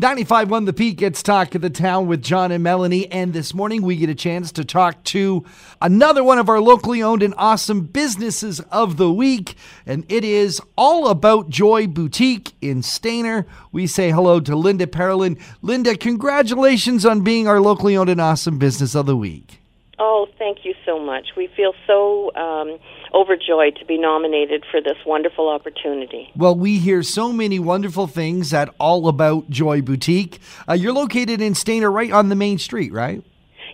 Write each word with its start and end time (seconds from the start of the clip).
95.1 0.00 0.64
The 0.64 0.72
Peak 0.72 0.96
gets 0.96 1.22
Talk 1.22 1.54
of 1.54 1.60
the 1.60 1.68
Town 1.68 2.06
with 2.06 2.22
John 2.22 2.50
and 2.52 2.64
Melanie. 2.64 3.12
And 3.12 3.34
this 3.34 3.52
morning 3.52 3.82
we 3.82 3.96
get 3.96 4.08
a 4.08 4.14
chance 4.14 4.50
to 4.52 4.64
talk 4.64 5.04
to 5.04 5.44
another 5.82 6.24
one 6.24 6.38
of 6.38 6.48
our 6.48 6.58
locally 6.58 7.02
owned 7.02 7.22
and 7.22 7.34
awesome 7.36 7.82
businesses 7.82 8.60
of 8.70 8.96
the 8.96 9.12
week. 9.12 9.56
And 9.84 10.10
it 10.10 10.24
is 10.24 10.58
all 10.74 11.08
about 11.08 11.50
Joy 11.50 11.86
Boutique 11.86 12.54
in 12.62 12.80
Stayner. 12.80 13.44
We 13.72 13.86
say 13.86 14.10
hello 14.10 14.40
to 14.40 14.56
Linda 14.56 14.86
Parolin. 14.86 15.38
Linda, 15.60 15.94
congratulations 15.94 17.04
on 17.04 17.20
being 17.20 17.46
our 17.46 17.60
locally 17.60 17.94
owned 17.94 18.08
and 18.08 18.22
awesome 18.22 18.56
business 18.56 18.94
of 18.94 19.04
the 19.04 19.18
week. 19.18 19.59
Oh, 20.02 20.26
thank 20.38 20.64
you 20.64 20.72
so 20.86 20.98
much. 20.98 21.28
We 21.36 21.50
feel 21.54 21.74
so 21.86 22.34
um, 22.34 22.78
overjoyed 23.12 23.76
to 23.80 23.84
be 23.84 23.98
nominated 23.98 24.64
for 24.70 24.80
this 24.80 24.96
wonderful 25.04 25.50
opportunity. 25.50 26.30
Well, 26.34 26.54
we 26.54 26.78
hear 26.78 27.02
so 27.02 27.34
many 27.34 27.58
wonderful 27.58 28.06
things 28.06 28.54
at 28.54 28.74
All 28.78 29.08
About 29.08 29.50
Joy 29.50 29.82
Boutique. 29.82 30.40
Uh, 30.66 30.72
you're 30.72 30.94
located 30.94 31.42
in 31.42 31.52
Stayner, 31.52 31.92
right 31.92 32.10
on 32.10 32.30
the 32.30 32.34
main 32.34 32.56
street, 32.56 32.94
right? 32.94 33.22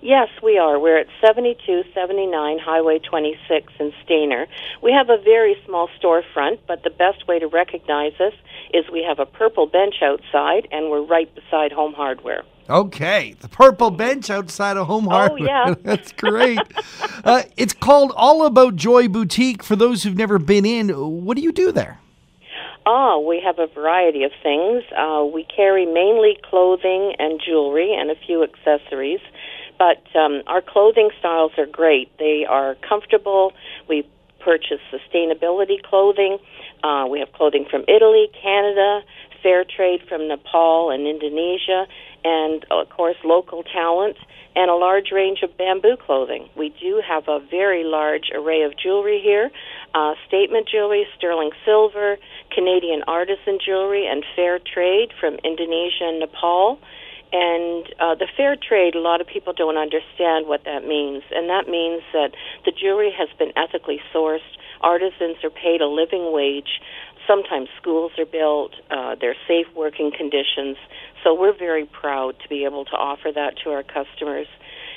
Yes, 0.03 0.29
we 0.43 0.59
are. 0.59 0.81
We're 0.81 0.99
at 0.99 1.07
7279 1.21 2.59
Highway 2.59 2.99
26 2.99 3.73
in 3.79 3.93
Stayner. 4.05 4.47
We 4.83 4.91
have 4.93 5.09
a 5.09 5.23
very 5.23 5.57
small 5.65 5.89
storefront, 6.01 6.59
but 6.67 6.83
the 6.83 6.91
best 6.91 7.29
way 7.29 7.39
to 7.39 7.47
recognize 7.47 8.15
us 8.21 8.35
is 8.75 8.85
we 8.93 9.05
have 9.09 9.21
a 9.21 9.27
purple 9.27 9.67
bench 9.67 9.97
outside, 10.03 10.67
and 10.73 10.91
we're 10.91 11.07
right 11.07 11.33
beside 11.33 11.71
Home 11.71 11.93
Hardware. 11.93 12.43
Okay, 12.69 13.37
the 13.41 13.49
purple 13.49 13.91
bench 13.91 14.29
outside 14.29 14.77
of 14.77 14.89
Home 14.89 15.07
Hardware. 15.07 15.49
Oh, 15.49 15.69
yeah. 15.69 15.75
That's 15.83 16.11
great. 16.13 16.59
uh, 17.25 17.45
it's 17.57 17.73
called 17.73 18.13
All 18.17 18.45
About 18.45 18.75
Joy 18.75 19.07
Boutique. 19.07 19.63
For 19.63 19.77
those 19.77 20.03
who've 20.03 20.17
never 20.17 20.39
been 20.39 20.67
in, 20.67 20.89
what 21.25 21.37
do 21.37 21.43
you 21.43 21.53
do 21.53 21.71
there? 21.71 22.01
Ah, 22.85 23.19
we 23.19 23.41
have 23.45 23.59
a 23.59 23.67
variety 23.69 24.25
of 24.25 24.33
things. 24.43 24.83
Uh, 24.97 25.25
we 25.25 25.45
carry 25.45 25.87
mainly 25.87 26.39
clothing 26.43 27.15
and 27.19 27.41
jewelry 27.45 27.95
and 27.95 28.11
a 28.11 28.15
few 28.15 28.43
accessories, 28.45 29.21
but 29.79 30.03
um, 30.17 30.43
our 30.47 30.61
clothing 30.63 31.11
styles 31.19 31.53
are 31.59 31.67
great. 31.67 32.17
They 32.19 32.45
are 32.49 32.77
comfortable. 32.89 33.53
We 33.89 34.09
purchase 34.41 34.81
sustainability 34.93 35.83
clothing. 35.83 36.39
Uh, 36.85 37.07
we 37.11 37.19
have 37.19 37.33
clothing 37.33 37.67
from 37.69 37.85
Italy, 37.89 38.29
Canada, 38.41 39.01
fair 39.43 39.65
trade 39.65 40.03
from 40.09 40.29
Nepal 40.29 40.91
and 40.91 41.07
Indonesia, 41.07 41.87
and 42.27 42.67
of 42.71 42.89
course 42.91 43.17
local 43.25 43.63
talent 43.63 44.17
and 44.57 44.71
a 44.71 44.75
large 44.75 45.13
range 45.13 45.41
of 45.43 45.57
bamboo 45.57 45.97
clothing. 46.01 46.49
We 46.57 46.75
do 46.81 47.03
have 47.07 47.29
a 47.29 47.39
very 47.39 47.85
large 47.85 48.33
array 48.35 48.63
of 48.63 48.73
jewelry 48.77 49.21
here 49.23 49.51
uh, 49.97 50.15
statement 50.29 50.69
jewelry, 50.69 51.07
sterling 51.17 51.51
silver, 51.65 52.19
Canadian 52.55 53.03
artisan 53.09 53.59
jewelry, 53.65 54.07
and 54.07 54.23
fair 54.37 54.59
trade 54.59 55.09
from 55.19 55.35
Indonesia 55.43 56.05
and 56.05 56.21
Nepal. 56.21 56.79
And 57.33 57.89
uh, 57.99 58.15
the 58.15 58.29
fair 58.37 58.57
trade, 58.57 58.95
a 58.95 59.01
lot 59.01 59.21
of 59.21 59.27
people 59.27 59.53
don't 59.53 59.79
understand 59.79 60.47
what 60.47 60.65
that 60.65 60.87
means. 60.87 61.23
And 61.33 61.49
that 61.49 61.67
means 61.67 62.03
that 62.13 62.33
the 62.65 62.73
jewelry 62.73 63.13
has 63.17 63.29
been 63.39 63.53
ethically 63.57 64.01
sourced, 64.15 64.47
artisans 64.81 65.37
are 65.43 65.51
paid 65.51 65.81
a 65.81 65.89
living 65.89 66.33
wage, 66.33 66.81
sometimes 67.27 67.69
schools 67.81 68.13
are 68.19 68.27
built, 68.27 68.73
uh, 68.91 69.17
they're 69.21 69.37
safe 69.49 69.67
working 69.75 70.11
conditions. 70.17 70.77
So 71.23 71.35
we're 71.35 71.57
very 71.57 71.85
proud 71.87 72.37
to 72.43 72.49
be 72.49 72.65
able 72.65 72.85
to 72.87 72.97
offer 72.97 73.31
that 73.35 73.55
to 73.65 73.71
our 73.71 73.83
customers. 73.83 74.47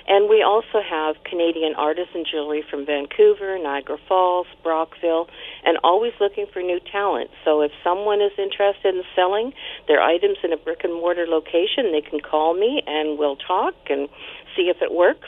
And 0.07 0.27
we 0.27 0.41
also 0.41 0.81
have 0.81 1.23
Canadian 1.23 1.75
artisan 1.75 2.25
jewelry 2.29 2.63
from 2.67 2.85
Vancouver, 2.85 3.59
Niagara 3.59 3.97
Falls, 4.07 4.47
Brockville, 4.63 5.27
and 5.63 5.77
always 5.83 6.13
looking 6.19 6.47
for 6.51 6.63
new 6.63 6.79
talent. 6.91 7.29
So 7.45 7.61
if 7.61 7.71
someone 7.83 8.19
is 8.21 8.31
interested 8.37 8.95
in 8.95 9.03
selling 9.15 9.53
their 9.87 10.01
items 10.01 10.37
in 10.43 10.51
a 10.51 10.57
brick 10.57 10.83
and 10.83 10.93
mortar 10.93 11.27
location, 11.27 11.91
they 11.91 12.01
can 12.01 12.19
call 12.21 12.55
me 12.55 12.81
and 12.87 13.19
we'll 13.19 13.35
talk 13.35 13.75
and 13.89 14.09
see 14.55 14.63
if 14.63 14.81
it 14.81 14.91
works. 14.91 15.27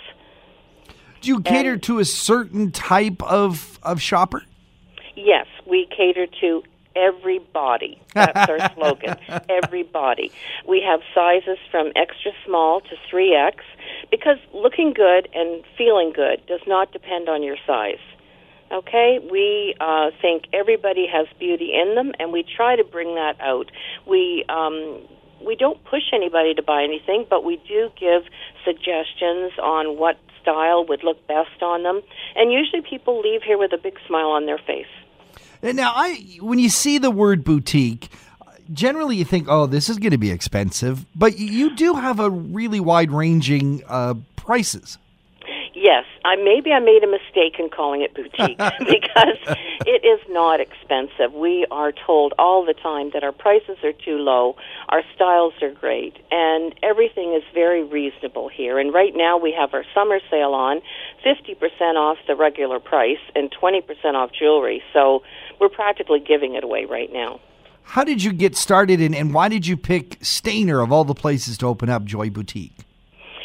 Do 1.22 1.28
you 1.30 1.42
cater 1.42 1.74
And- 1.74 1.84
to 1.84 2.00
a 2.00 2.06
certain 2.06 2.72
type 2.72 3.22
of, 3.22 3.80
of 3.84 4.02
shopper? 4.02 4.44
Yes, 5.16 5.46
we 5.68 5.88
cater 5.96 6.26
to 6.42 6.64
everybody. 6.96 8.02
That's 8.14 8.50
our 8.50 8.70
slogan. 8.76 9.16
Everybody. 9.50 10.32
We 10.68 10.82
have 10.88 11.02
sizes 11.14 11.58
from 11.70 11.92
extra 11.96 12.32
small 12.46 12.82
to 12.82 12.96
3X 13.12 13.56
because 14.10 14.38
looking 14.54 14.94
good 14.94 15.30
and 15.34 15.64
feeling 15.78 16.12
good 16.14 16.46
does 16.48 16.62
not 16.68 16.92
depend 16.92 17.30
on 17.30 17.44
your 17.44 17.58
size. 17.66 18.00
Okay, 18.72 19.20
we 19.30 19.76
uh, 19.82 20.12
think 20.22 20.46
everybody 20.54 21.06
has 21.06 21.28
beauty 21.38 21.74
in 21.74 21.96
them, 21.96 22.14
and 22.20 22.32
we 22.32 22.44
try 22.44 22.78
to 22.78 22.86
bring 22.86 23.16
that 23.16 23.36
out. 23.42 23.70
We 24.08 24.46
um, 24.48 25.02
we 25.46 25.56
don't 25.56 25.84
push 25.84 26.04
anybody 26.14 26.54
to 26.54 26.64
buy 26.64 26.84
anything, 26.84 27.26
but 27.30 27.44
we 27.44 27.58
do 27.68 27.92
give 28.00 28.24
suggestions 28.64 29.52
on 29.62 29.98
what 29.98 30.18
style 30.42 30.86
would 30.86 31.04
look 31.04 31.26
best 31.28 31.62
on 31.62 31.84
them, 31.84 32.02
and 32.36 32.52
usually 32.52 32.82
people 32.82 33.20
leave 33.20 33.44
here 33.44 33.58
with 33.58 33.74
a 33.74 33.78
big 33.78 33.98
smile 34.08 34.30
on 34.30 34.46
their 34.46 34.58
face. 34.58 34.86
Now, 35.64 35.94
I 35.96 36.38
when 36.42 36.60
you 36.60 36.70
see 36.70 36.98
the 36.98 37.12
word 37.12 37.44
boutique, 37.44 38.10
generally 38.74 39.18
you 39.18 39.26
think, 39.26 39.48
"Oh, 39.50 39.66
this 39.66 39.90
is 39.90 39.98
going 39.98 40.12
to 40.12 40.18
be 40.18 40.32
expensive," 40.32 41.06
but 41.16 41.38
you 41.38 41.76
do 41.76 41.94
have 41.96 42.20
a 42.20 42.30
really 42.30 42.80
wide-ranging 42.80 43.84
uh, 43.88 44.16
prices. 44.36 44.98
Yes, 45.74 46.06
I 46.24 46.36
maybe 46.36 46.72
I 46.72 46.80
made 46.80 47.04
a 47.04 47.08
mistake 47.08 47.58
in 47.58 47.70
calling 47.70 48.02
it 48.02 48.14
boutique 48.14 48.58
because 48.80 49.58
it 49.86 50.06
is 50.06 50.20
not 50.30 50.60
expensive. 50.60 51.34
We 51.34 51.66
are 51.72 51.92
told 51.92 52.34
all 52.38 52.64
the 52.66 52.76
time 52.76 53.10
that 53.14 53.24
our 53.24 53.32
prices 53.32 53.78
are 53.84 53.94
too 53.94 54.18
low, 54.18 54.58
our 54.90 55.02
styles 55.16 55.54
are 55.64 55.72
great, 55.72 56.18
and 56.30 56.76
everything 56.84 57.34
is 57.34 57.42
very 57.54 57.84
reasonable 57.84 58.48
here. 58.48 58.78
And 58.78 58.94
right 58.94 59.14
now 59.16 59.38
we 59.38 59.56
have 59.58 59.74
our 59.74 59.84
summer 59.96 60.20
sale 60.30 60.54
on, 60.54 60.82
50% 61.26 61.58
off 61.96 62.18
the 62.28 62.36
regular 62.36 62.80
price 62.80 63.22
and 63.36 63.52
20% 63.52 63.82
off 64.14 64.30
jewelry. 64.38 64.84
So 64.94 65.24
we're 65.62 65.70
practically 65.70 66.20
giving 66.20 66.56
it 66.56 66.64
away 66.64 66.86
right 66.86 67.14
now. 67.14 67.40
How 67.84 68.04
did 68.04 68.24
you 68.24 68.34
get 68.34 68.58
started, 68.58 69.00
and, 69.00 69.16
and 69.16 69.34
why 69.34 69.48
did 69.48 69.68
you 69.68 69.78
pick 69.78 70.20
Stayner 70.20 70.84
of 70.84 70.92
all 70.92 71.04
the 71.04 71.14
places 71.14 71.58
to 71.60 71.68
open 71.68 71.90
up 71.90 72.04
Joy 72.04 72.30
Boutique? 72.30 72.76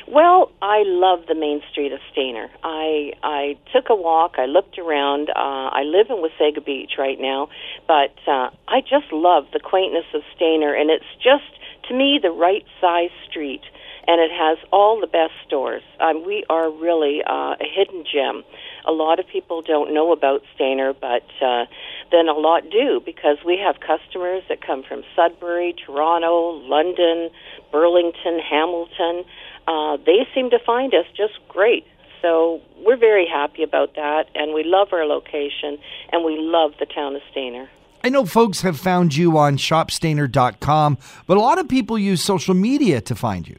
Well, 0.09 0.53
I 0.63 0.85
love 0.87 1.27
the 1.29 1.35
main 1.35 1.61
street 1.71 1.93
of 1.93 2.01
Stayner. 2.15 2.49
I 2.63 3.13
I 3.23 3.59
took 3.73 3.91
a 3.91 3.95
walk. 3.95 4.37
I 4.39 4.47
looked 4.47 4.79
around. 4.79 5.31
Uh, 5.31 5.69
I 5.73 5.83
live 5.83 6.07
in 6.09 6.17
Wasaga 6.17 6.65
Beach 6.65 6.93
right 6.97 7.21
now, 7.21 7.49
but 7.87 8.15
uh, 8.27 8.51
I 8.69 8.81
just 8.81 9.13
love 9.13 9.47
the 9.53 9.61
quaintness 9.61 10.07
of 10.15 10.23
Stayner, 10.39 10.79
and 10.81 10.91
it's 10.91 11.05
just 11.17 11.51
to 11.89 11.95
me 11.95 12.21
the 12.23 12.31
right 12.31 12.65
size 12.81 13.11
street, 13.29 13.63
and 14.07 14.21
it 14.21 14.31
has 14.31 14.59
all 14.73 15.01
the 15.01 15.09
best 15.09 15.33
stores. 15.45 15.83
Um, 15.99 16.25
we 16.25 16.45
are 16.49 16.71
really 16.71 17.23
uh, 17.27 17.57
a 17.61 17.67
hidden 17.67 18.05
gem. 18.11 18.45
A 18.87 18.93
lot 18.93 19.19
of 19.19 19.27
people 19.27 19.61
don't 19.63 19.93
know 19.93 20.13
about 20.13 20.43
Stayner, 20.57 20.95
but 20.99 21.27
uh, 21.45 21.65
then 22.11 22.29
a 22.29 22.33
lot 22.33 22.71
do 22.71 23.01
because 23.05 23.39
we 23.45 23.59
have 23.59 23.77
customers 23.81 24.43
that 24.49 24.61
come 24.61 24.83
from 24.83 25.03
Sudbury, 25.15 25.75
Toronto, 25.85 26.53
London, 26.67 27.31
Burlington, 27.73 28.39
Hamilton 28.39 29.25
uh, 29.67 29.97
they 30.05 30.27
seem 30.35 30.51
to 30.51 30.59
find 30.59 30.95
us 30.95 31.07
just 31.17 31.35
great. 31.49 31.87
So 32.23 32.61
we're 32.85 32.97
very 32.97 33.27
happy 33.27 33.63
about 33.63 33.95
that, 33.95 34.27
and 34.35 34.55
we 34.55 34.65
love 34.65 34.93
our 34.93 35.05
location, 35.05 35.79
and 36.13 36.25
we 36.25 36.39
love 36.39 36.73
the 36.79 36.87
town 36.87 37.15
of 37.17 37.23
Stayner. 37.35 37.69
I 38.03 38.09
know 38.09 38.25
folks 38.25 38.63
have 38.63 38.79
found 38.79 39.17
you 39.17 39.37
on 39.37 39.57
shopstainer.com, 39.57 40.99
but 41.27 41.37
a 41.37 41.41
lot 41.41 41.59
of 41.59 41.69
people 41.69 41.99
use 41.99 42.23
social 42.23 42.55
media 42.55 43.01
to 43.03 43.15
find 43.15 43.49
you. 43.49 43.59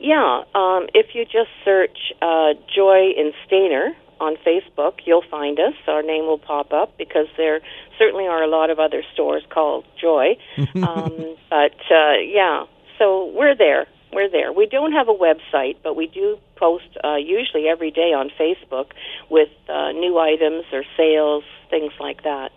Yeah, 0.00 0.42
um, 0.54 0.86
if 0.94 1.14
you 1.14 1.24
just 1.24 1.50
search 1.64 2.12
uh, 2.22 2.54
Joy 2.74 3.12
in 3.16 3.32
Stayner 3.46 3.94
on 4.20 4.36
Facebook, 4.46 5.00
you'll 5.04 5.24
find 5.30 5.58
us. 5.58 5.74
Our 5.86 6.02
name 6.02 6.26
will 6.26 6.38
pop 6.38 6.72
up 6.72 6.96
because 6.98 7.26
there 7.36 7.60
certainly 7.98 8.26
are 8.26 8.42
a 8.42 8.48
lot 8.48 8.70
of 8.70 8.78
other 8.78 9.02
stores 9.12 9.42
called 9.50 9.84
Joy. 10.00 10.36
um, 10.58 11.36
but 11.50 11.78
uh, 11.90 12.18
yeah, 12.24 12.64
so 12.98 13.30
we're 13.34 13.56
there. 13.56 13.86
We're 14.12 14.30
there. 14.30 14.52
We 14.52 14.66
don't 14.66 14.92
have 14.92 15.08
a 15.08 15.14
website, 15.14 15.76
but 15.82 15.96
we 15.96 16.06
do 16.06 16.38
post 16.56 16.84
uh, 17.02 17.16
usually 17.16 17.68
every 17.68 17.90
day 17.90 18.12
on 18.12 18.30
Facebook 18.38 18.92
with 19.28 19.48
uh, 19.68 19.90
new 19.92 20.18
items 20.18 20.64
or 20.72 20.84
sales, 20.96 21.42
things 21.68 21.92
like 21.98 22.22
that. 22.22 22.52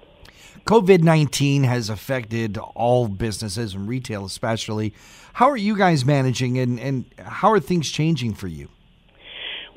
COVID 0.66 1.02
19 1.02 1.64
has 1.64 1.90
affected 1.90 2.58
all 2.58 3.08
businesses 3.08 3.74
and 3.74 3.88
retail, 3.88 4.26
especially. 4.26 4.94
How 5.34 5.50
are 5.50 5.58
you 5.58 5.78
guys 5.78 6.04
managing, 6.04 6.58
and, 6.60 6.80
and 6.80 7.06
how 7.18 7.52
are 7.52 7.60
things 7.60 7.90
changing 7.90 8.34
for 8.34 8.48
you? 8.48 8.68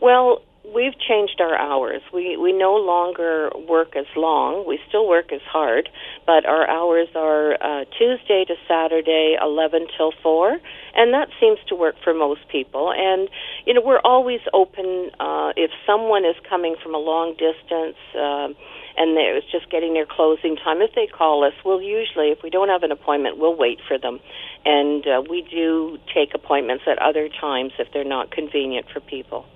Well, 0.01 0.43
we've 0.75 0.99
changed 0.99 1.41
our 1.41 1.57
hours. 1.57 2.03
We 2.13 2.37
we 2.37 2.53
no 2.53 2.75
longer 2.77 3.51
work 3.69 3.97
as 3.97 4.07
long. 4.17 4.67
We 4.67 4.79
still 4.89 5.09
work 5.09 5.33
as 5.33 5.41
hard, 5.43 5.89
but 6.27 6.47
our 6.47 6.69
hours 6.69 7.09
are 7.15 7.55
uh, 7.55 7.85
Tuesday 7.99 8.45
to 8.47 8.55
Saturday, 8.69 9.37
eleven 9.41 9.87
till 9.97 10.13
four, 10.23 10.59
and 10.95 11.15
that 11.15 11.29
seems 11.41 11.59
to 11.69 11.75
work 11.75 11.97
for 12.03 12.15
most 12.15 12.41
people. 12.51 12.93
And 12.93 13.29
you 13.67 13.75
know, 13.75 13.83
we're 13.85 14.01
always 14.05 14.41
open 14.53 15.11
uh, 15.19 15.53
if 15.57 15.71
someone 15.87 16.25
is 16.25 16.37
coming 16.49 16.77
from 16.83 16.95
a 16.95 16.99
long 16.99 17.33
distance. 17.33 17.97
Uh, 18.15 18.49
and 18.97 19.17
it 19.17 19.33
was 19.33 19.45
just 19.51 19.71
getting 19.71 19.95
near 19.95 20.05
closing 20.05 20.57
time. 20.57 20.83
If 20.83 20.95
they 20.95 21.07
call 21.07 21.45
us, 21.45 21.55
we'll 21.65 21.81
usually, 21.81 22.31
if 22.31 22.43
we 22.43 22.51
don't 22.51 22.69
have 22.69 22.83
an 22.83 22.91
appointment, 22.91 23.39
we'll 23.39 23.57
wait 23.57 23.79
for 23.87 23.97
them, 23.97 24.19
and 24.65 25.07
uh, 25.07 25.23
we 25.31 25.47
do 25.49 25.97
take 26.13 26.35
appointments 26.35 26.85
at 26.91 26.99
other 26.99 27.29
times 27.29 27.73
if 27.79 27.89
they're 27.95 28.05
not 28.05 28.31
convenient 28.31 28.87
for 28.93 29.01
people. 29.01 29.47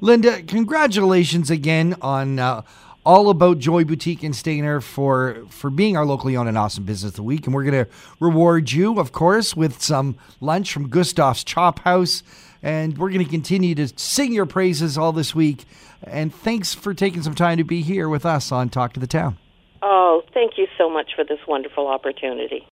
Linda, 0.00 0.42
congratulations 0.42 1.50
again 1.50 1.96
on 2.02 2.38
uh, 2.38 2.62
all 3.04 3.30
about 3.30 3.58
Joy 3.58 3.84
Boutique 3.84 4.22
and 4.22 4.34
Stayner 4.34 4.82
for 4.82 5.44
for 5.48 5.70
being 5.70 5.96
our 5.96 6.04
locally 6.04 6.36
owned 6.36 6.48
and 6.48 6.58
awesome 6.58 6.84
business 6.84 7.12
of 7.12 7.16
the 7.16 7.22
week, 7.22 7.46
and 7.46 7.54
we're 7.54 7.64
going 7.64 7.84
to 7.84 7.90
reward 8.20 8.72
you, 8.72 8.98
of 8.98 9.12
course, 9.12 9.56
with 9.56 9.80
some 9.80 10.16
lunch 10.40 10.72
from 10.72 10.88
Gustav's 10.88 11.44
Chop 11.44 11.78
House, 11.80 12.22
and 12.62 12.98
we're 12.98 13.10
going 13.10 13.24
to 13.24 13.30
continue 13.30 13.74
to 13.76 13.88
sing 13.96 14.32
your 14.32 14.46
praises 14.46 14.98
all 14.98 15.12
this 15.12 15.34
week. 15.34 15.64
And 16.02 16.34
thanks 16.34 16.74
for 16.74 16.92
taking 16.92 17.22
some 17.22 17.34
time 17.34 17.58
to 17.58 17.64
be 17.64 17.80
here 17.80 18.08
with 18.08 18.26
us 18.26 18.52
on 18.52 18.68
Talk 18.68 18.92
to 18.94 19.00
the 19.00 19.06
Town. 19.06 19.38
Oh, 19.82 20.22
thank 20.34 20.58
you 20.58 20.66
so 20.76 20.90
much 20.90 21.12
for 21.14 21.24
this 21.24 21.38
wonderful 21.46 21.86
opportunity. 21.86 22.64